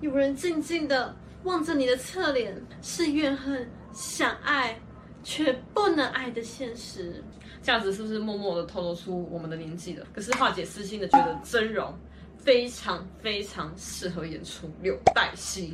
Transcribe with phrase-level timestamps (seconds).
[0.00, 4.78] 有人静静的望着你的侧脸是怨恨想爱
[5.24, 7.22] 却不能爱的现实。
[7.60, 10.06] 这样子是不是默默的透露出我们的年纪了？
[10.14, 11.92] 可是化解私心的觉得真容
[12.36, 15.72] 非常非常适合演出柳黛西